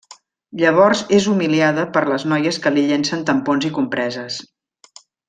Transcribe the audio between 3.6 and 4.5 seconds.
i compreses.